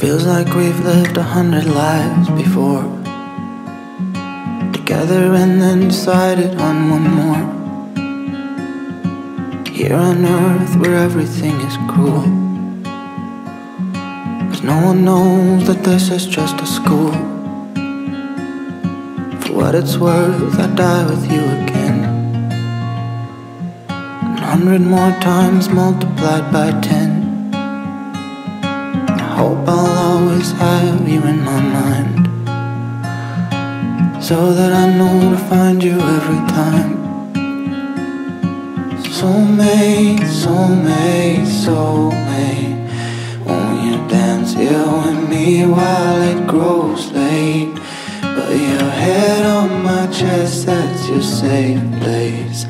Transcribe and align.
Feels 0.00 0.26
like 0.26 0.54
we've 0.54 0.78
lived 0.84 1.16
a 1.16 1.24
hundred 1.24 1.64
lives 1.64 2.28
before. 2.30 2.84
Together 4.72 5.34
and 5.34 5.60
then 5.60 5.88
decided 5.88 6.56
on 6.60 6.88
one 6.88 7.10
more. 7.20 7.44
Here 9.66 9.96
on 9.96 10.24
earth 10.24 10.76
where 10.76 10.94
everything 10.94 11.56
is 11.62 11.76
cruel. 11.90 12.22
Cause 14.48 14.62
no 14.62 14.80
one 14.84 15.04
knows 15.04 15.66
that 15.66 15.82
this 15.82 16.12
is 16.12 16.26
just 16.26 16.60
a 16.60 16.66
school. 16.66 17.12
For 19.40 19.52
what 19.52 19.74
it's 19.74 19.96
worth, 19.96 20.60
I'd 20.60 20.76
die 20.76 21.06
with 21.10 21.24
you 21.24 21.40
again. 21.40 21.98
A 23.88 24.46
hundred 24.52 24.80
more 24.80 25.10
times 25.20 25.68
multiplied 25.68 26.52
by 26.52 26.70
ten. 26.82 27.07
Hope 29.38 29.68
I'll 29.68 29.98
always 30.08 30.50
have 30.50 31.08
you 31.08 31.22
in 31.22 31.44
my 31.44 31.60
mind. 31.60 32.26
So 34.20 34.52
that 34.52 34.72
I 34.72 34.92
know 34.98 35.30
to 35.30 35.38
find 35.50 35.80
you 35.80 35.92
every 35.92 36.42
time. 36.58 36.90
Soulmate, 39.18 40.26
soulmate, 40.42 41.46
soulmate. 41.64 42.80
Won't 43.46 43.80
you 43.86 44.08
dance 44.08 44.54
here 44.54 44.90
with 45.02 45.28
me 45.30 45.64
while 45.66 46.20
it 46.32 46.44
grows 46.48 47.12
late? 47.12 47.72
Put 48.20 48.50
your 48.50 48.90
head 49.04 49.46
on 49.46 49.84
my 49.84 50.08
chest, 50.08 50.66
that's 50.66 51.08
your 51.08 51.22
safe 51.22 51.80
place. 52.00 52.66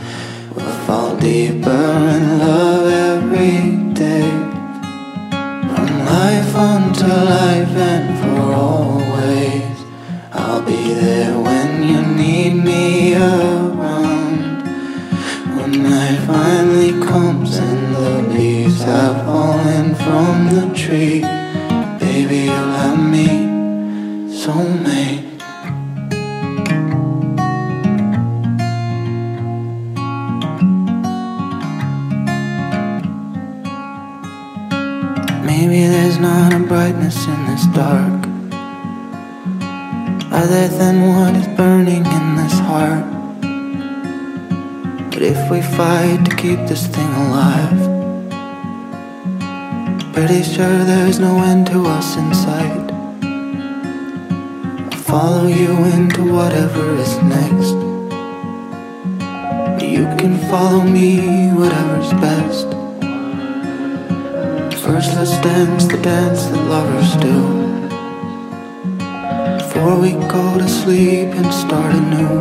We'll 0.54 0.78
fall 0.84 1.16
deeper 1.16 1.88
in 2.16 2.38
love 2.38 2.92
every 2.92 3.94
day. 3.94 4.37
Unto 6.58 7.06
life 7.06 7.76
and 7.76 8.18
for 8.18 8.52
always. 8.52 9.78
I'll 10.32 10.60
be 10.60 10.92
there 10.92 11.38
when 11.38 11.84
you 11.84 12.02
need 12.02 12.54
me 12.64 13.14
around. 13.14 14.64
When 15.56 15.84
night 15.84 16.18
finally 16.26 17.00
comes 17.06 17.58
and 17.58 17.94
the 17.94 18.34
leaves 18.34 18.82
have 18.82 19.24
fallen 19.24 19.94
from 19.94 20.48
the 20.48 20.74
tree, 20.74 21.20
baby, 22.00 22.46
you'll 22.50 22.72
have 22.82 23.08
me, 23.08 23.28
soulmate. 24.28 25.17
Maybe 35.60 35.88
there's 35.88 36.20
not 36.20 36.54
a 36.54 36.60
brightness 36.60 37.26
in 37.26 37.46
this 37.46 37.66
dark 37.74 38.20
other 40.30 40.68
than 40.68 40.96
what 41.10 41.34
is 41.34 41.48
burning 41.56 42.06
in 42.06 42.36
this 42.36 42.56
heart. 42.70 43.04
But 45.10 45.20
if 45.20 45.50
we 45.50 45.60
fight 45.60 46.24
to 46.26 46.36
keep 46.36 46.60
this 46.68 46.86
thing 46.86 47.10
alive, 47.24 47.80
pretty 50.12 50.44
sure 50.44 50.78
there's 50.84 51.18
no 51.18 51.42
end 51.42 51.66
to 51.72 51.86
us 51.86 52.16
in 52.16 52.32
sight. 52.34 52.92
I'll 54.92 55.02
follow 55.10 55.48
you 55.48 55.72
into 55.96 56.22
whatever 56.32 56.94
is 56.94 57.16
next. 57.36 57.74
You 59.82 60.04
can 60.20 60.38
follow 60.52 60.82
me, 60.82 61.50
whatever's 61.50 62.12
best. 62.20 62.77
First, 64.88 65.14
let's 65.16 65.36
dance 65.42 65.84
the 65.84 65.98
dance 65.98 66.46
that 66.46 66.62
lovers 66.64 67.12
do. 67.20 67.36
Before 69.58 70.00
we 70.00 70.12
go 70.12 70.56
to 70.56 70.66
sleep 70.66 71.28
and 71.38 71.52
start 71.52 71.94
anew. 71.94 72.40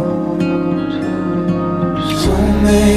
Soulmate, 2.22 2.24
soulmate, 2.24 2.97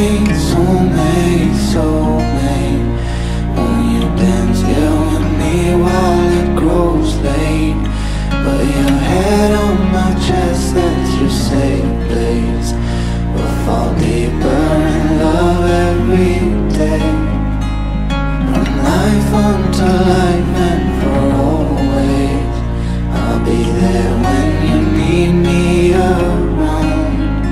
unto 19.32 19.82
life 19.82 20.56
and 20.68 20.86
for 21.00 21.22
always. 21.46 22.54
I'll 23.12 23.40
be 23.44 23.62
there 23.80 24.12
when 24.24 24.48
you 24.68 24.78
need 24.98 25.32
me 25.46 25.94
around. 25.94 27.42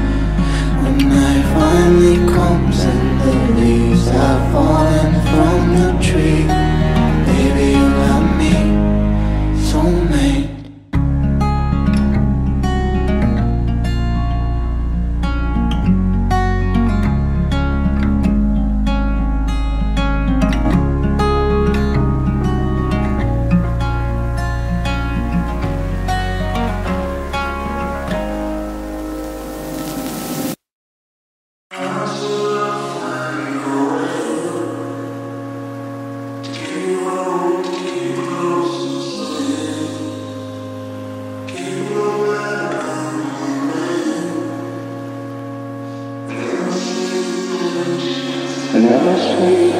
When 0.83 0.97
night 1.09 1.47
finally 1.55 2.19
comes 2.35 2.79
and 2.85 3.21
the 3.21 3.61
leaves 3.61 4.07
have 4.09 4.43
fallen 4.53 5.13
from 5.31 5.59
the 5.79 5.91
tree, 6.03 6.28
Sleep. 49.19 49.78